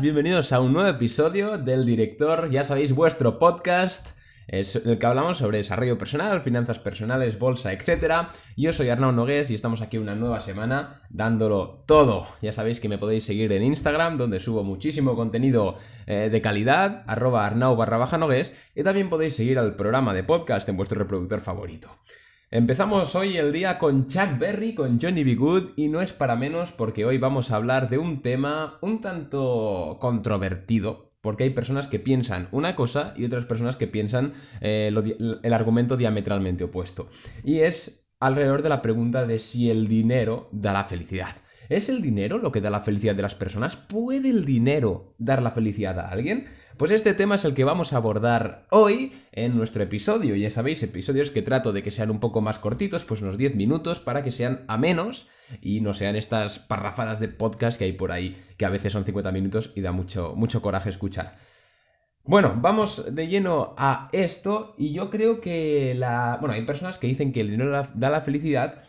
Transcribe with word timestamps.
bienvenidos 0.00 0.52
a 0.52 0.60
un 0.60 0.72
nuevo 0.72 0.88
episodio 0.88 1.58
del 1.58 1.84
director, 1.84 2.48
ya 2.50 2.62
sabéis, 2.62 2.94
vuestro 2.94 3.38
podcast 3.38 4.19
es 4.50 4.74
el 4.74 4.98
que 4.98 5.06
hablamos 5.06 5.38
sobre 5.38 5.58
desarrollo 5.58 5.96
personal, 5.96 6.42
finanzas 6.42 6.80
personales, 6.80 7.38
bolsa, 7.38 7.72
etc. 7.72 8.26
Yo 8.56 8.72
soy 8.72 8.88
Arnaud 8.88 9.14
Nogués 9.14 9.48
y 9.52 9.54
estamos 9.54 9.80
aquí 9.80 9.96
una 9.96 10.16
nueva 10.16 10.40
semana 10.40 11.02
dándolo 11.08 11.84
todo. 11.86 12.26
Ya 12.42 12.50
sabéis 12.50 12.80
que 12.80 12.88
me 12.88 12.98
podéis 12.98 13.22
seguir 13.22 13.52
en 13.52 13.62
Instagram, 13.62 14.18
donde 14.18 14.40
subo 14.40 14.64
muchísimo 14.64 15.14
contenido 15.14 15.76
eh, 16.08 16.30
de 16.32 16.42
calidad, 16.42 17.04
arroba 17.06 17.46
arnau 17.46 17.76
barra 17.76 17.98
baja 17.98 18.18
nogués, 18.18 18.70
y 18.74 18.82
también 18.82 19.08
podéis 19.08 19.36
seguir 19.36 19.56
al 19.56 19.76
programa 19.76 20.14
de 20.14 20.24
podcast 20.24 20.68
en 20.68 20.76
vuestro 20.76 20.98
reproductor 20.98 21.40
favorito. 21.40 21.88
Empezamos 22.50 23.14
hoy 23.14 23.36
el 23.36 23.52
día 23.52 23.78
con 23.78 24.08
Chuck 24.08 24.36
Berry, 24.36 24.74
con 24.74 24.98
Johnny 25.00 25.22
B. 25.22 25.36
Good, 25.36 25.70
y 25.76 25.86
no 25.86 26.00
es 26.00 26.12
para 26.12 26.34
menos 26.34 26.72
porque 26.72 27.04
hoy 27.04 27.18
vamos 27.18 27.52
a 27.52 27.56
hablar 27.56 27.88
de 27.88 27.98
un 27.98 28.20
tema 28.20 28.78
un 28.80 29.00
tanto 29.00 29.98
controvertido, 30.00 31.09
porque 31.20 31.44
hay 31.44 31.50
personas 31.50 31.88
que 31.88 31.98
piensan 31.98 32.48
una 32.52 32.74
cosa 32.74 33.14
y 33.16 33.24
otras 33.24 33.46
personas 33.46 33.76
que 33.76 33.86
piensan 33.86 34.32
eh, 34.60 34.92
el 35.42 35.52
argumento 35.52 35.96
diametralmente 35.96 36.64
opuesto. 36.64 37.08
Y 37.44 37.60
es 37.60 38.08
alrededor 38.20 38.62
de 38.62 38.68
la 38.68 38.82
pregunta 38.82 39.26
de 39.26 39.38
si 39.38 39.70
el 39.70 39.88
dinero 39.88 40.48
da 40.52 40.72
la 40.72 40.84
felicidad. 40.84 41.34
¿Es 41.70 41.88
el 41.88 42.02
dinero 42.02 42.38
lo 42.38 42.50
que 42.50 42.60
da 42.60 42.68
la 42.68 42.80
felicidad 42.80 43.14
de 43.14 43.22
las 43.22 43.36
personas? 43.36 43.76
¿Puede 43.76 44.28
el 44.30 44.44
dinero 44.44 45.14
dar 45.18 45.40
la 45.40 45.52
felicidad 45.52 46.00
a 46.00 46.08
alguien? 46.08 46.48
Pues 46.76 46.90
este 46.90 47.14
tema 47.14 47.36
es 47.36 47.44
el 47.44 47.54
que 47.54 47.62
vamos 47.62 47.92
a 47.92 47.98
abordar 47.98 48.66
hoy 48.70 49.12
en 49.30 49.56
nuestro 49.56 49.84
episodio. 49.84 50.34
Ya 50.34 50.50
sabéis, 50.50 50.82
episodios 50.82 51.30
que 51.30 51.42
trato 51.42 51.72
de 51.72 51.84
que 51.84 51.92
sean 51.92 52.10
un 52.10 52.18
poco 52.18 52.40
más 52.40 52.58
cortitos, 52.58 53.04
pues 53.04 53.22
unos 53.22 53.38
10 53.38 53.54
minutos 53.54 54.00
para 54.00 54.24
que 54.24 54.32
sean 54.32 54.64
a 54.66 54.78
menos 54.78 55.28
y 55.60 55.80
no 55.80 55.94
sean 55.94 56.16
estas 56.16 56.58
parrafadas 56.58 57.20
de 57.20 57.28
podcast 57.28 57.78
que 57.78 57.84
hay 57.84 57.92
por 57.92 58.12
ahí, 58.12 58.36
que 58.56 58.64
a 58.64 58.70
veces 58.70 58.92
son 58.92 59.04
50 59.04 59.32
minutos 59.32 59.72
y 59.74 59.80
da 59.80 59.92
mucho, 59.92 60.34
mucho 60.36 60.62
coraje 60.62 60.88
escuchar. 60.88 61.36
Bueno, 62.24 62.54
vamos 62.56 63.14
de 63.14 63.28
lleno 63.28 63.74
a 63.78 64.08
esto 64.12 64.74
y 64.78 64.92
yo 64.92 65.10
creo 65.10 65.40
que 65.40 65.94
la... 65.96 66.36
Bueno, 66.40 66.54
hay 66.54 66.62
personas 66.64 66.98
que 66.98 67.06
dicen 67.06 67.32
que 67.32 67.40
el 67.40 67.50
dinero 67.50 67.82
da 67.94 68.10
la 68.10 68.20
felicidad 68.20 68.82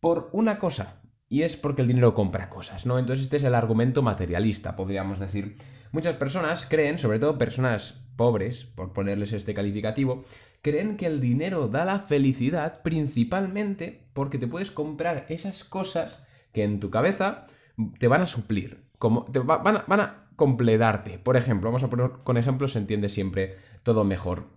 por 0.00 0.30
una 0.32 0.58
cosa, 0.58 1.01
y 1.32 1.44
es 1.44 1.56
porque 1.56 1.80
el 1.80 1.88
dinero 1.88 2.12
compra 2.12 2.50
cosas, 2.50 2.84
¿no? 2.84 2.98
Entonces 2.98 3.24
este 3.24 3.38
es 3.38 3.44
el 3.44 3.54
argumento 3.54 4.02
materialista, 4.02 4.76
podríamos 4.76 5.18
decir. 5.18 5.56
Muchas 5.90 6.16
personas 6.16 6.66
creen, 6.66 6.98
sobre 6.98 7.18
todo 7.18 7.38
personas 7.38 8.02
pobres, 8.16 8.66
por 8.66 8.92
ponerles 8.92 9.32
este 9.32 9.54
calificativo, 9.54 10.24
creen 10.60 10.98
que 10.98 11.06
el 11.06 11.22
dinero 11.22 11.68
da 11.68 11.86
la 11.86 12.00
felicidad 12.00 12.82
principalmente 12.82 14.04
porque 14.12 14.36
te 14.36 14.46
puedes 14.46 14.70
comprar 14.70 15.24
esas 15.30 15.64
cosas 15.64 16.22
que 16.52 16.64
en 16.64 16.80
tu 16.80 16.90
cabeza 16.90 17.46
te 17.98 18.08
van 18.08 18.20
a 18.20 18.26
suplir, 18.26 18.84
como 18.98 19.24
te 19.24 19.38
van, 19.38 19.78
a, 19.78 19.84
van 19.86 20.00
a 20.00 20.28
completarte. 20.36 21.18
Por 21.18 21.38
ejemplo, 21.38 21.70
vamos 21.70 21.82
a 21.82 21.88
poner 21.88 22.10
con 22.24 22.36
ejemplos, 22.36 22.72
se 22.72 22.78
entiende 22.78 23.08
siempre 23.08 23.56
todo 23.84 24.04
mejor. 24.04 24.48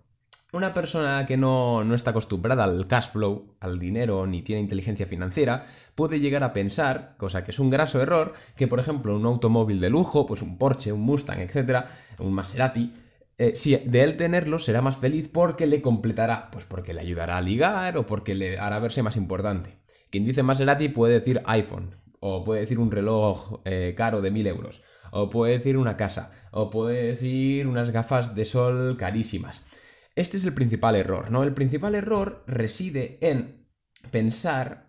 Una 0.56 0.72
persona 0.72 1.26
que 1.26 1.36
no, 1.36 1.82
está 1.94 2.12
acostumbrada 2.12 2.64
al 2.64 2.86
cash 2.86 3.10
flow, 3.10 3.56
al 3.60 3.78
dinero, 3.78 4.26
ni 4.26 4.40
tiene 4.40 4.62
inteligencia 4.62 5.04
financiera, 5.04 5.60
puede 5.94 6.18
llegar 6.18 6.42
a 6.44 6.54
pensar, 6.54 7.14
cosa 7.18 7.44
que 7.44 7.50
es 7.50 7.58
un 7.58 7.68
graso 7.68 8.00
error, 8.00 8.32
que 8.56 8.66
por 8.66 8.80
ejemplo 8.80 9.14
un 9.14 9.26
automóvil 9.26 9.80
de 9.80 9.90
lujo, 9.90 10.24
pues 10.24 10.40
un 10.40 10.56
Porsche, 10.56 10.92
un 10.92 11.02
Mustang, 11.02 11.40
etcétera, 11.40 11.90
un 12.20 12.32
Maserati, 12.32 12.90
eh, 13.36 13.54
si 13.54 13.76
de 13.76 14.02
él 14.02 14.16
tenerlo 14.16 14.58
será 14.58 14.80
más 14.80 14.96
feliz 14.96 15.28
porque 15.28 15.66
le 15.66 15.82
completará, 15.82 16.50
pues 16.50 16.64
porque 16.64 16.94
le 16.94 17.02
ayudará 17.02 17.36
a 17.36 17.42
ligar 17.42 17.98
o 17.98 18.06
porque 18.06 18.34
le 18.34 18.58
hará 18.58 18.78
verse 18.78 19.02
más 19.02 19.18
importante. 19.18 19.76
Quien 20.10 20.24
dice 20.24 20.42
Maserati 20.42 20.88
puede 20.88 21.18
decir 21.18 21.42
iPhone, 21.44 21.96
o 22.18 22.44
puede 22.44 22.62
decir 22.62 22.78
un 22.78 22.90
reloj 22.90 23.60
eh, 23.66 23.92
caro 23.94 24.22
de 24.22 24.30
mil 24.30 24.46
euros, 24.46 24.80
o 25.10 25.28
puede 25.28 25.58
decir 25.58 25.76
una 25.76 25.98
casa, 25.98 26.32
o 26.50 26.70
puede 26.70 27.08
decir 27.08 27.66
unas 27.66 27.90
gafas 27.90 28.34
de 28.34 28.46
sol 28.46 28.96
carísimas. 28.96 29.62
Este 30.16 30.38
es 30.38 30.44
el 30.44 30.54
principal 30.54 30.96
error, 30.96 31.30
¿no? 31.30 31.42
El 31.42 31.52
principal 31.52 31.94
error 31.94 32.42
reside 32.46 33.18
en 33.20 33.68
pensar 34.10 34.85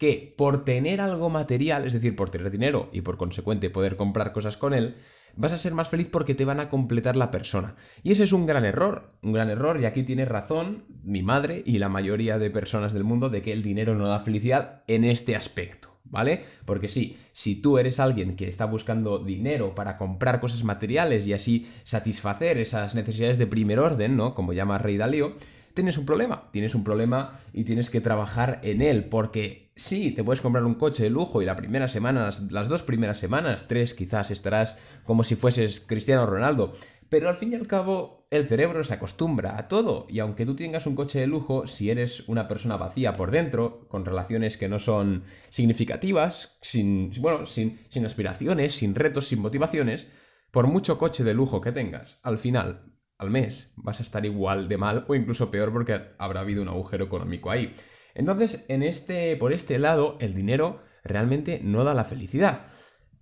que 0.00 0.34
por 0.34 0.64
tener 0.64 0.98
algo 1.02 1.28
material, 1.28 1.86
es 1.86 1.92
decir, 1.92 2.16
por 2.16 2.30
tener 2.30 2.50
dinero 2.50 2.88
y 2.90 3.02
por 3.02 3.18
consecuente 3.18 3.68
poder 3.68 3.96
comprar 3.96 4.32
cosas 4.32 4.56
con 4.56 4.72
él, 4.72 4.96
vas 5.36 5.52
a 5.52 5.58
ser 5.58 5.74
más 5.74 5.90
feliz 5.90 6.08
porque 6.10 6.34
te 6.34 6.46
van 6.46 6.58
a 6.58 6.70
completar 6.70 7.16
la 7.16 7.30
persona. 7.30 7.76
Y 8.02 8.12
ese 8.12 8.24
es 8.24 8.32
un 8.32 8.46
gran 8.46 8.64
error, 8.64 9.10
un 9.20 9.34
gran 9.34 9.50
error, 9.50 9.78
y 9.78 9.84
aquí 9.84 10.02
tiene 10.02 10.24
razón 10.24 10.84
mi 11.04 11.22
madre 11.22 11.62
y 11.66 11.76
la 11.76 11.90
mayoría 11.90 12.38
de 12.38 12.48
personas 12.48 12.94
del 12.94 13.04
mundo 13.04 13.28
de 13.28 13.42
que 13.42 13.52
el 13.52 13.62
dinero 13.62 13.94
no 13.94 14.08
da 14.08 14.18
felicidad 14.20 14.84
en 14.86 15.04
este 15.04 15.36
aspecto. 15.36 15.90
¿vale? 16.04 16.42
Porque 16.64 16.88
sí, 16.88 17.18
si 17.32 17.60
tú 17.60 17.76
eres 17.76 18.00
alguien 18.00 18.36
que 18.36 18.48
está 18.48 18.64
buscando 18.64 19.18
dinero 19.18 19.74
para 19.74 19.98
comprar 19.98 20.40
cosas 20.40 20.64
materiales 20.64 21.26
y 21.26 21.34
así 21.34 21.70
satisfacer 21.84 22.56
esas 22.56 22.94
necesidades 22.94 23.36
de 23.36 23.46
primer 23.46 23.78
orden, 23.78 24.16
¿no? 24.16 24.34
Como 24.34 24.52
llama 24.52 24.78
Rey 24.78 24.96
Dalío, 24.96 25.36
tienes 25.74 25.98
un 25.98 26.06
problema, 26.06 26.50
tienes 26.50 26.74
un 26.74 26.84
problema 26.84 27.38
y 27.52 27.64
tienes 27.64 27.90
que 27.90 28.00
trabajar 28.00 28.60
en 28.64 28.82
él, 28.82 29.04
porque 29.04 29.69
sí, 29.80 30.12
te 30.12 30.22
puedes 30.22 30.40
comprar 30.40 30.64
un 30.64 30.74
coche 30.74 31.04
de 31.04 31.10
lujo 31.10 31.40
y 31.40 31.46
la 31.46 31.56
primera 31.56 31.88
semana, 31.88 32.30
las 32.50 32.68
dos 32.68 32.82
primeras 32.82 33.18
semanas, 33.18 33.66
tres 33.66 33.94
quizás 33.94 34.30
estarás 34.30 34.76
como 35.04 35.24
si 35.24 35.36
fueses 35.36 35.80
Cristiano 35.80 36.26
Ronaldo, 36.26 36.72
pero 37.08 37.28
al 37.28 37.34
fin 37.34 37.52
y 37.52 37.56
al 37.56 37.66
cabo, 37.66 38.26
el 38.30 38.46
cerebro 38.46 38.84
se 38.84 38.94
acostumbra 38.94 39.58
a 39.58 39.66
todo, 39.66 40.06
y 40.08 40.20
aunque 40.20 40.46
tú 40.46 40.54
tengas 40.54 40.86
un 40.86 40.94
coche 40.94 41.18
de 41.18 41.26
lujo, 41.26 41.66
si 41.66 41.90
eres 41.90 42.28
una 42.28 42.46
persona 42.46 42.76
vacía 42.76 43.16
por 43.16 43.30
dentro, 43.30 43.88
con 43.88 44.04
relaciones 44.04 44.56
que 44.56 44.68
no 44.68 44.78
son 44.78 45.24
significativas, 45.48 46.58
sin, 46.60 47.10
bueno, 47.18 47.46
sin, 47.46 47.80
sin 47.88 48.04
aspiraciones, 48.04 48.72
sin 48.72 48.94
retos, 48.94 49.26
sin 49.26 49.40
motivaciones, 49.40 50.08
por 50.50 50.66
mucho 50.66 50.98
coche 50.98 51.24
de 51.24 51.34
lujo 51.34 51.60
que 51.60 51.72
tengas, 51.72 52.18
al 52.22 52.38
final, 52.38 52.94
al 53.18 53.30
mes, 53.30 53.72
vas 53.76 54.00
a 54.00 54.02
estar 54.02 54.24
igual 54.24 54.68
de 54.68 54.78
mal 54.78 55.04
o 55.08 55.14
incluso 55.14 55.50
peor 55.50 55.72
porque 55.72 56.00
habrá 56.18 56.40
habido 56.40 56.62
un 56.62 56.68
agujero 56.68 57.06
económico 57.06 57.50
ahí. 57.50 57.72
Entonces, 58.14 58.66
en 58.68 58.82
este, 58.82 59.36
por 59.36 59.52
este 59.52 59.78
lado, 59.78 60.16
el 60.20 60.34
dinero 60.34 60.82
realmente 61.04 61.60
no 61.62 61.84
da 61.84 61.94
la 61.94 62.04
felicidad. 62.04 62.66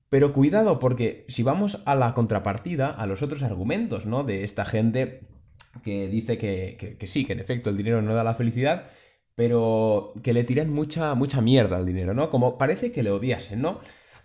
Pero 0.09 0.33
cuidado, 0.33 0.79
porque 0.79 1.27
si 1.29 1.43
vamos 1.43 1.83
a 1.85 1.95
la 1.95 2.15
contrapartida, 2.15 2.91
a 2.91 3.07
los 3.07 3.23
otros 3.23 3.43
argumentos, 3.43 4.07
¿no? 4.07 4.25
De 4.25 4.43
esta 4.43 4.65
gente 4.65 5.29
que 5.85 6.09
dice 6.09 6.39
que, 6.39 6.97
sí, 7.07 7.25
que 7.25 7.35
en 7.35 7.41
efecto 7.41 7.71
el 7.71 7.77
dinero 7.77 8.01
no 8.01 8.15
da 8.15 8.25
la 8.25 8.35
felicidad, 8.35 8.87
pero 9.35 10.09
que 10.23 10.33
le 10.33 10.45
tiran 10.45 10.71
mucha, 10.71 11.15
mucha 11.15 11.41
mierda 11.41 11.77
al 11.77 11.87
dinero, 11.87 12.15
¿no? 12.15 12.31
Como 12.31 12.57
parece 12.59 12.91
que 12.91 13.03
le 13.03 13.11
odiasen, 13.11 13.61
¿no? 13.61 13.81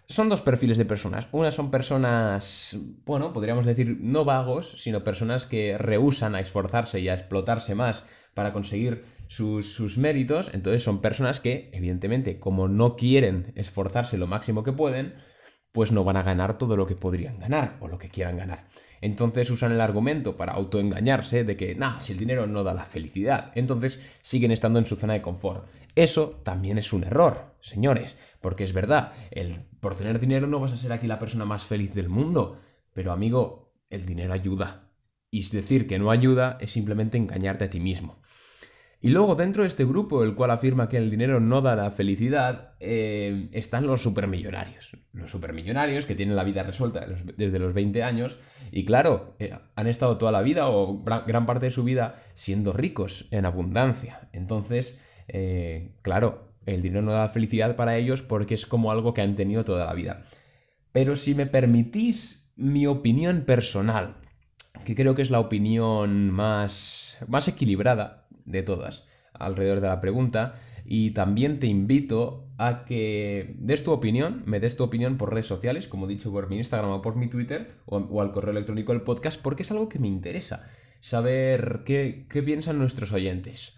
Son 0.08 0.30
dos 0.30 0.42
perfiles 0.42 0.78
de 0.78 0.86
personas. 0.86 1.28
Una 1.32 1.52
son 1.52 1.70
personas, 1.70 2.78
bueno, 3.06 3.34
podríamos 3.34 3.66
decir 3.66 3.98
no 4.00 4.26
vagos, 4.26 4.76
sino 4.78 5.04
personas 5.04 5.46
que 5.46 5.78
rehusan 5.78 6.36
a 6.36 6.40
esforzarse 6.40 7.00
y 7.00 7.10
a 7.10 7.14
explotarse 7.14 7.76
más 7.76 8.08
para 8.34 8.54
conseguir 8.54 9.04
sus, 9.34 9.74
sus, 9.74 9.98
méritos. 9.98 10.52
Entonces 10.54 10.84
son 10.84 11.02
personas 11.02 11.40
que, 11.40 11.70
evidentemente, 11.74 12.40
como 12.40 12.68
no 12.68 12.96
quieren 12.96 13.52
esforzarse 13.56 14.18
lo 14.18 14.28
máximo 14.28 14.64
que 14.64 14.74
pueden, 14.74 15.16
pues 15.72 15.92
no 15.92 16.04
van 16.04 16.18
a 16.18 16.24
ganar 16.24 16.56
todo 16.60 16.78
lo 16.78 16.86
que 16.86 16.96
podrían 16.96 17.40
ganar 17.40 17.78
o 17.80 17.88
lo 17.88 17.98
que 17.98 18.08
quieran 18.08 18.38
ganar. 18.38 18.68
Entonces 19.02 19.50
usan 19.50 19.72
el 19.72 19.82
argumento 19.82 20.38
para 20.38 20.54
autoengañarse 20.54 21.44
de 21.44 21.58
que, 21.58 21.74
nah, 21.74 22.00
si 22.00 22.14
el 22.14 22.20
dinero 22.20 22.46
no 22.46 22.64
da 22.64 22.76
la 22.76 22.86
felicidad, 22.86 23.52
entonces 23.56 24.06
siguen 24.22 24.52
estando 24.52 24.78
en 24.78 24.86
su 24.86 24.96
zona 24.96 25.14
de 25.14 25.24
confort. 25.24 25.68
Eso 25.96 26.40
también 26.44 26.78
es 26.78 26.94
un 26.94 27.04
error, 27.04 27.56
señores, 27.60 28.18
porque 28.40 28.64
es 28.64 28.74
verdad, 28.74 29.12
el, 29.32 29.56
por 29.80 29.96
tener 29.96 30.20
dinero 30.20 30.46
no 30.46 30.60
vas 30.60 30.74
a 30.74 30.78
ser 30.78 30.94
aquí 30.94 31.08
la 31.08 31.18
persona 31.18 31.46
más 31.46 31.66
feliz 31.66 31.96
del 31.96 32.08
mundo, 32.08 32.60
pero 32.94 33.12
amigo, 33.12 33.74
el 33.90 34.06
dinero 34.06 34.32
ayuda. 34.32 34.92
Y 35.32 35.42
decir 35.50 35.88
que 35.88 35.98
no 35.98 36.12
ayuda 36.12 36.60
es 36.62 36.70
simplemente 36.70 37.18
engañarte 37.18 37.66
a 37.66 37.70
ti 37.72 37.80
mismo. 37.80 38.22
Y 39.04 39.10
luego 39.10 39.36
dentro 39.36 39.64
de 39.64 39.68
este 39.68 39.84
grupo, 39.84 40.24
el 40.24 40.34
cual 40.34 40.52
afirma 40.52 40.88
que 40.88 40.96
el 40.96 41.12
dinero 41.12 41.42
no 41.42 41.60
da 41.60 41.76
la 41.76 41.92
felicidad, 41.92 42.72
eh, 42.80 43.50
están 43.52 43.86
los 43.86 44.02
supermillonarios. 44.02 44.96
Los 45.12 45.30
supermillonarios 45.30 46.06
que 46.06 46.16
tienen 46.16 46.38
la 46.38 46.46
vida 46.46 46.64
resuelta 46.64 47.06
desde 47.36 47.60
los 47.60 47.74
20 47.74 48.02
años 48.02 48.40
y 48.72 48.86
claro, 48.86 49.36
eh, 49.40 49.52
han 49.76 49.88
estado 49.88 50.18
toda 50.18 50.32
la 50.32 50.42
vida 50.42 50.70
o 50.70 51.04
gran 51.04 51.46
parte 51.46 51.66
de 51.66 51.72
su 51.74 51.84
vida 51.84 52.16
siendo 52.34 52.72
ricos 52.72 53.28
en 53.32 53.46
abundancia. 53.46 54.30
Entonces, 54.32 55.02
eh, 55.28 55.98
claro, 56.02 56.54
el 56.66 56.82
dinero 56.82 57.02
no 57.02 57.12
da 57.12 57.28
felicidad 57.28 57.76
para 57.76 57.98
ellos 57.98 58.22
porque 58.22 58.54
es 58.54 58.66
como 58.66 58.90
algo 58.90 59.14
que 59.14 59.22
han 59.22 59.36
tenido 59.36 59.66
toda 59.66 59.86
la 59.86 59.94
vida. 59.94 60.22
Pero 60.94 61.18
si 61.18 61.36
me 61.36 61.46
permitís 61.46 62.54
mi 62.56 62.88
opinión 62.88 63.42
personal, 63.42 64.16
que 64.86 64.96
creo 64.96 65.14
que 65.14 65.24
es 65.24 65.30
la 65.30 65.42
opinión 65.42 66.32
más, 66.32 67.18
más 67.28 67.50
equilibrada 67.50 68.23
de 68.46 68.64
todas 68.64 69.08
alrededor 69.34 69.82
de 69.82 69.88
la 69.88 70.00
pregunta 70.00 70.54
y 70.86 71.12
también 71.12 71.60
te 71.60 71.68
invito 71.68 72.48
a 72.58 72.86
que 72.86 73.56
des 73.58 73.84
tu 73.84 73.92
opinión, 73.92 74.44
me 74.46 74.60
des 74.60 74.78
tu 74.78 74.84
opinión 74.84 75.18
por 75.18 75.32
redes 75.32 75.48
sociales, 75.48 75.88
como 75.88 76.06
he 76.06 76.10
dicho 76.10 76.32
por 76.32 76.50
mi 76.50 76.58
Instagram 76.58 76.92
o 76.92 77.02
por 77.02 77.16
mi 77.16 77.28
Twitter 77.28 77.80
o, 77.86 78.22
al 78.22 78.32
correo 78.32 78.52
electrónico 78.52 78.92
del 78.92 79.02
podcast, 79.02 79.42
porque 79.42 79.64
es 79.64 79.72
algo 79.72 79.90
que 79.90 80.00
me 80.00 80.08
interesa, 80.08 80.66
saber 81.00 81.84
qué, 81.86 82.28
qué 82.30 82.44
piensan 82.44 82.78
nuestros 82.78 83.12
oyentes. 83.12 83.78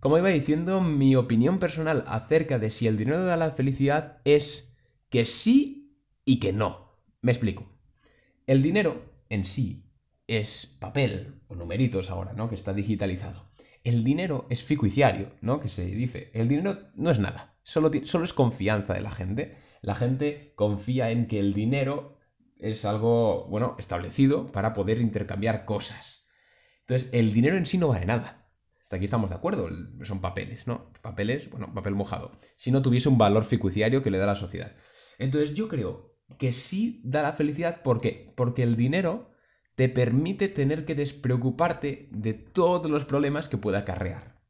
Como 0.00 0.18
iba 0.18 0.28
diciendo, 0.28 0.80
mi 0.80 1.14
opinión 1.14 1.58
personal 1.58 2.02
acerca 2.06 2.58
de 2.58 2.70
si 2.70 2.88
el 2.88 2.96
dinero 2.96 3.24
da 3.24 3.36
la 3.36 3.52
felicidad 3.52 4.20
es 4.24 4.76
que 5.10 5.24
sí 5.24 5.96
y 6.24 6.40
que 6.40 6.52
no. 6.52 6.98
Me 7.20 7.30
explico. 7.30 7.70
El 8.48 8.62
dinero 8.62 9.04
en 9.28 9.46
sí 9.46 9.86
es 10.26 10.76
papel 10.80 11.40
o 11.46 11.54
numeritos 11.54 12.10
ahora, 12.10 12.32
¿no? 12.32 12.48
Que 12.48 12.56
está 12.56 12.72
digitalizado. 12.72 13.51
El 13.84 14.04
dinero 14.04 14.46
es 14.48 14.62
fiduciario, 14.62 15.32
¿no? 15.40 15.60
Que 15.60 15.68
se 15.68 15.84
dice. 15.86 16.30
El 16.34 16.48
dinero 16.48 16.78
no 16.94 17.10
es 17.10 17.18
nada, 17.18 17.56
solo, 17.62 17.90
solo 18.04 18.24
es 18.24 18.32
confianza 18.32 18.94
de 18.94 19.00
la 19.00 19.10
gente. 19.10 19.56
La 19.80 19.94
gente 19.94 20.52
confía 20.56 21.10
en 21.10 21.26
que 21.26 21.40
el 21.40 21.52
dinero 21.52 22.18
es 22.58 22.84
algo, 22.84 23.46
bueno, 23.48 23.74
establecido 23.78 24.52
para 24.52 24.72
poder 24.72 25.00
intercambiar 25.00 25.64
cosas. 25.64 26.28
Entonces, 26.82 27.10
el 27.12 27.32
dinero 27.32 27.56
en 27.56 27.66
sí 27.66 27.78
no 27.78 27.88
vale 27.88 28.06
nada. 28.06 28.48
Hasta 28.80 28.96
aquí 28.96 29.04
estamos 29.04 29.30
de 29.30 29.36
acuerdo, 29.36 29.68
son 30.02 30.20
papeles, 30.20 30.66
¿no? 30.68 30.92
Papeles, 31.02 31.50
bueno, 31.50 31.72
papel 31.74 31.94
mojado. 31.94 32.32
Si 32.56 32.70
no 32.70 32.82
tuviese 32.82 33.08
un 33.08 33.18
valor 33.18 33.44
fiduciario 33.44 34.02
que 34.02 34.10
le 34.10 34.18
da 34.18 34.26
la 34.26 34.34
sociedad. 34.36 34.72
Entonces, 35.18 35.54
yo 35.54 35.68
creo 35.68 36.16
que 36.38 36.52
sí 36.52 37.00
da 37.04 37.22
la 37.22 37.32
felicidad, 37.32 37.82
¿por 37.82 38.00
qué? 38.00 38.32
Porque 38.36 38.62
el 38.62 38.76
dinero 38.76 39.31
te 39.74 39.88
permite 39.88 40.48
tener 40.48 40.84
que 40.84 40.94
despreocuparte 40.94 42.08
de 42.10 42.34
todos 42.34 42.90
los 42.90 43.04
problemas 43.04 43.48
que 43.48 43.58
pueda 43.58 43.78
acarrear. 43.78 44.40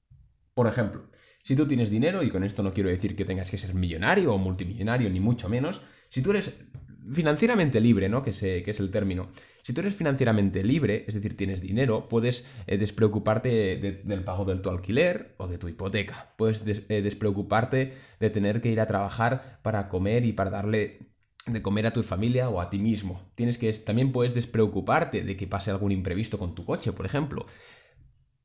Por 0.55 0.67
ejemplo, 0.67 1.07
si 1.43 1.57
tú 1.57 1.67
tienes 1.67 1.91
dinero, 1.91 2.23
y 2.23 2.31
con 2.31 2.45
esto 2.45 2.63
no 2.63 2.73
quiero 2.73 2.91
decir 2.91 3.17
que 3.17 3.25
tengas 3.25 3.51
que 3.51 3.59
ser 3.59 3.75
millonario 3.75 4.35
o 4.35 4.39
multimillonario, 4.39 5.11
ni 5.11 5.21
mucho 5.21 5.49
menos, 5.49 5.83
si 6.09 6.23
tú 6.23 6.31
eres 6.31 6.67
financieramente 7.11 7.81
libre, 7.81 8.09
¿no? 8.09 8.23
Que, 8.23 8.31
que, 8.31 8.71
es 8.71 8.81
el 8.81 8.91
término. 8.91 9.31
Si 9.63 9.73
tú 9.73 9.81
eres 9.81 9.95
financieramente 9.95 10.63
libre, 10.63 11.05
es 11.07 11.15
decir, 11.15 11.37
tienes 11.37 11.61
dinero, 11.61 12.09
puedes 12.09 12.47
eh, 12.67 12.79
despreocuparte 12.79 14.03
del 14.05 14.25
pago 14.25 14.45
de 14.45 14.57
tu 14.57 14.71
alquiler 14.71 15.35
o 15.39 15.49
de 15.49 15.59
tu 15.59 15.69
hipoteca. 15.69 16.33
Puedes 16.37 16.65
eh, 16.67 17.03
despreocuparte 17.03 17.93
de 18.21 18.31
tener 18.31 18.61
que 18.61 18.71
ir 18.71 18.81
a 18.81 18.87
trabajar 18.87 19.61
para 19.63 19.89
comer 19.89 20.25
y 20.25 20.33
para 20.33 20.51
darle 20.51 21.12
de 21.47 21.63
comer 21.63 21.87
a 21.87 21.93
tu 21.93 22.03
familia 22.03 22.49
o 22.49 22.61
a 22.61 22.71
ti 22.71 22.79
mismo. 22.79 23.33
Tienes 23.35 23.59
que 23.59 23.73
también 23.73 24.13
puedes 24.13 24.35
despreocuparte 24.35 25.23
de 25.23 25.37
que 25.37 25.47
pase 25.47 25.71
algún 25.71 25.93
imprevisto 25.93 26.39
con 26.39 26.55
tu 26.55 26.65
coche, 26.65 26.93
por 26.93 27.07
ejemplo. 27.07 27.47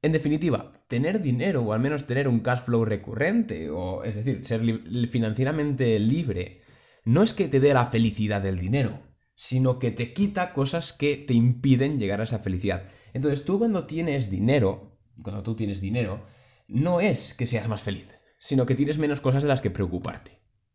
En 0.01 0.11
definitiva, 0.11 0.71
tener 0.87 1.21
dinero 1.21 1.61
o 1.61 1.73
al 1.73 1.79
menos 1.79 2.05
tener 2.05 2.27
un 2.27 2.39
cash 2.39 2.61
flow 2.61 2.85
recurrente 2.85 3.69
o 3.69 4.03
es 4.03 4.15
decir, 4.15 4.43
ser 4.45 4.61
financieramente 5.09 5.99
libre 5.99 6.61
no 7.03 7.23
es 7.23 7.33
que 7.33 7.47
te 7.47 7.59
dé 7.59 7.73
la 7.73 7.85
felicidad 7.85 8.41
del 8.41 8.59
dinero, 8.59 9.01
sino 9.33 9.79
que 9.79 9.91
te 9.91 10.13
quita 10.13 10.53
cosas 10.53 10.93
que 10.93 11.15
te 11.15 11.33
impiden 11.33 11.99
llegar 11.99 12.19
a 12.19 12.23
esa 12.23 12.39
felicidad. 12.39 12.85
Entonces, 13.13 13.45
tú 13.45 13.59
cuando 13.59 13.85
tienes 13.85 14.29
dinero, 14.29 14.99
cuando 15.23 15.41
tú 15.41 15.55
tienes 15.55 15.79
dinero, 15.79 16.25
no 16.67 16.99
es 16.99 17.33
que 17.33 17.45
seas 17.45 17.69
más 17.69 17.81
feliz, 17.81 18.17
sino 18.39 18.65
que 18.65 18.75
tienes 18.75 18.97
menos 18.97 19.21
cosas 19.21 19.43
de 19.43 19.49
las 19.49 19.61
que 19.61 19.69
preocuparte, 19.69 20.31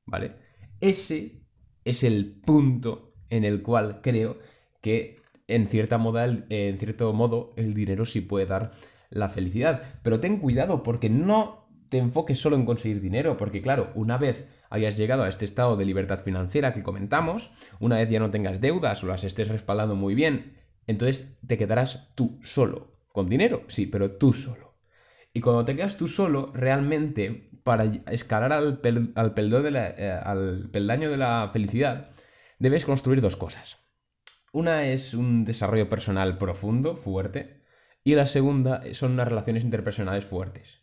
¿vale? 0.07 0.37
Ese 0.81 1.42
es 1.85 2.05
el 2.05 2.27
punto 2.27 3.15
en 3.31 3.45
el 3.45 3.63
cual 3.63 4.01
creo 4.03 4.39
que 4.81 5.23
en, 5.49 5.67
cierta 5.67 6.01
en 6.49 6.79
cierto 6.79 7.13
modo 7.13 7.53
el 7.57 7.75
dinero 7.75 8.05
sí 8.05 8.21
puede 8.21 8.47
dar 8.47 8.71
la 9.11 9.29
felicidad. 9.29 9.83
Pero 10.03 10.21
ten 10.21 10.39
cuidado 10.39 10.83
porque 10.83 11.11
no 11.11 11.69
te 11.89 11.99
enfoques 11.99 12.39
solo 12.39 12.57
en 12.57 12.65
conseguir 12.65 13.01
dinero, 13.01 13.37
porque 13.37 13.61
claro, 13.61 13.91
una 13.95 14.17
vez 14.17 14.49
hayas 14.71 14.97
llegado 14.97 15.23
a 15.23 15.29
este 15.29 15.45
estado 15.45 15.77
de 15.77 15.85
libertad 15.85 16.21
financiera 16.21 16.73
que 16.73 16.83
comentamos, 16.83 17.53
una 17.79 17.97
vez 17.97 18.09
ya 18.09 18.21
no 18.21 18.31
tengas 18.31 18.63
deudas 18.63 19.05
o 19.05 19.07
las 19.07 19.25
estés 19.25 19.49
respaldando 19.49 19.95
muy 19.95 20.15
bien, 20.15 20.57
entonces 20.87 21.37
te 21.47 21.59
quedarás 21.59 22.13
tú 22.15 22.39
solo. 22.43 22.93
Con 23.13 23.27
dinero, 23.27 23.65
sí, 23.69 23.87
pero 23.87 24.13
tú 24.13 24.33
solo. 24.33 24.73
Y 25.35 25.41
cuando 25.41 25.67
te 25.67 25.77
quedas 25.77 25.99
tú 25.99 26.09
solo, 26.09 26.51
realmente 26.55 27.51
para 27.63 27.85
escalar 28.11 28.53
al, 28.53 28.81
eh, 28.85 30.21
al 30.25 30.71
peldaño 30.71 31.11
de 31.11 31.17
la 31.17 31.51
felicidad, 31.53 32.11
debes 32.59 32.85
construir 32.85 33.21
dos 33.21 33.37
cosas. 33.37 33.93
Una 34.53 34.87
es 34.87 35.15
un 35.15 35.45
desarrollo 35.45 35.89
personal 35.89 36.39
profundo, 36.39 36.97
fuerte, 36.97 37.63
y 38.05 38.15
la 38.15 38.27
segunda 38.27 38.83
son 38.93 39.13
unas 39.13 39.29
relaciones 39.29 39.65
interpersonales 39.65 40.25
fuertes. 40.25 40.83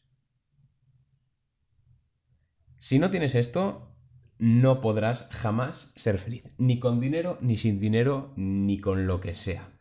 Si 2.79 2.97
no 2.97 3.11
tienes 3.11 3.35
esto, 3.35 3.95
no 4.37 4.79
podrás 4.79 5.27
jamás 5.31 5.91
ser 5.95 6.17
feliz, 6.17 6.55
ni 6.57 6.79
con 6.79 6.99
dinero, 7.01 7.37
ni 7.41 7.57
sin 7.57 7.79
dinero, 7.79 8.33
ni 8.37 8.79
con 8.79 9.05
lo 9.05 9.19
que 9.19 9.33
sea. 9.33 9.77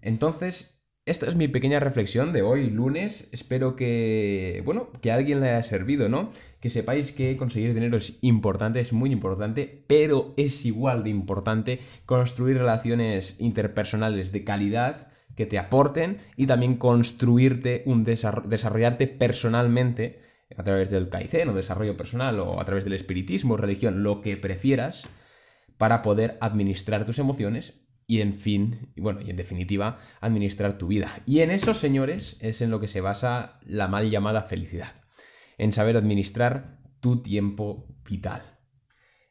Entonces, 0.00 0.81
esta 1.04 1.26
es 1.26 1.34
mi 1.34 1.48
pequeña 1.48 1.80
reflexión 1.80 2.32
de 2.32 2.42
hoy, 2.42 2.70
lunes. 2.70 3.28
Espero 3.32 3.74
que, 3.74 4.62
bueno, 4.64 4.90
que 5.00 5.10
a 5.10 5.16
alguien 5.16 5.40
le 5.40 5.50
haya 5.50 5.62
servido, 5.64 6.08
¿no? 6.08 6.30
Que 6.60 6.70
sepáis 6.70 7.10
que 7.10 7.36
conseguir 7.36 7.74
dinero 7.74 7.96
es 7.96 8.18
importante, 8.22 8.78
es 8.78 8.92
muy 8.92 9.10
importante, 9.10 9.84
pero 9.88 10.32
es 10.36 10.64
igual 10.64 11.02
de 11.02 11.10
importante 11.10 11.80
construir 12.06 12.58
relaciones 12.58 13.36
interpersonales 13.40 14.30
de 14.30 14.44
calidad 14.44 15.08
que 15.34 15.46
te 15.46 15.58
aporten 15.58 16.18
y 16.36 16.46
también 16.46 16.76
construirte 16.76 17.82
un 17.86 18.04
desarrollarte 18.04 19.08
personalmente 19.08 20.20
a 20.56 20.62
través 20.62 20.90
del 20.90 21.08
kaizen 21.08 21.48
o 21.48 21.54
desarrollo 21.54 21.96
personal 21.96 22.38
o 22.38 22.60
a 22.60 22.64
través 22.64 22.84
del 22.84 22.92
espiritismo, 22.92 23.56
religión, 23.56 24.04
lo 24.04 24.20
que 24.20 24.36
prefieras 24.36 25.08
para 25.78 26.02
poder 26.02 26.36
administrar 26.40 27.04
tus 27.04 27.18
emociones 27.18 27.82
y 28.06 28.20
en 28.20 28.32
fin, 28.32 28.92
bueno, 28.96 29.20
y 29.20 29.30
en 29.30 29.36
definitiva, 29.36 29.98
administrar 30.20 30.78
tu 30.78 30.86
vida. 30.86 31.08
Y 31.26 31.40
en 31.40 31.50
eso, 31.50 31.74
señores, 31.74 32.36
es 32.40 32.60
en 32.62 32.70
lo 32.70 32.80
que 32.80 32.88
se 32.88 33.00
basa 33.00 33.58
la 33.64 33.88
mal 33.88 34.10
llamada 34.10 34.42
felicidad, 34.42 34.92
en 35.58 35.72
saber 35.72 35.96
administrar 35.96 36.78
tu 37.00 37.22
tiempo 37.22 37.86
vital. 38.08 38.42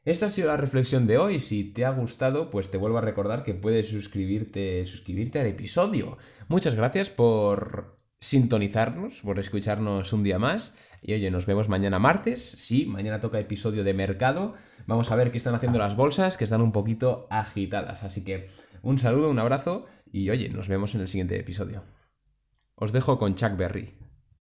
Esta 0.04 0.26
ha 0.26 0.30
sido 0.30 0.48
la 0.48 0.58
reflexión 0.58 1.06
de 1.06 1.20
hoy. 1.20 1.40
Si 1.40 1.64
te 1.64 1.86
ha 1.86 1.92
gustado, 1.92 2.50
pues 2.50 2.72
te 2.72 2.78
vuelvo 2.78 2.98
a 2.98 3.02
recordar 3.02 3.44
que 3.44 3.54
puedes 3.54 3.88
suscribirte, 3.88 4.84
suscribirte 4.86 5.40
al 5.40 5.46
episodio. 5.46 6.18
Muchas 6.48 6.74
gracias 6.76 7.12
por 7.12 7.91
sintonizarnos, 8.22 9.22
por 9.22 9.40
escucharnos 9.40 10.14
un 10.14 10.24
día 10.24 10.40
más. 10.40 10.78
Y 11.02 11.14
oye, 11.14 11.32
nos 11.32 11.48
vemos 11.48 11.68
mañana 11.68 12.00
martes. 12.00 12.42
Sí, 12.42 12.86
mañana 12.86 13.20
toca 13.20 13.40
episodio 13.40 13.84
de 13.84 13.94
mercado. 13.94 14.54
Vamos 14.86 15.12
a 15.12 15.16
ver 15.16 15.32
qué 15.32 15.38
están 15.38 15.56
haciendo 15.56 15.80
las 15.80 15.96
bolsas, 15.96 16.38
que 16.38 16.44
están 16.44 16.62
un 16.62 16.72
poquito 16.72 17.28
agitadas. 17.30 18.04
Así 18.04 18.24
que 18.24 18.48
un 18.84 19.00
saludo, 19.00 19.30
un 19.30 19.40
abrazo 19.40 19.86
y 20.12 20.30
oye, 20.30 20.50
nos 20.50 20.70
vemos 20.70 20.96
en 20.96 21.02
el 21.02 21.08
siguiente 21.08 21.40
episodio. 21.40 21.84
Os 22.76 22.92
dejo 22.92 23.18
con 23.18 23.36
Chuck 23.36 23.58
Berry. 23.58 23.96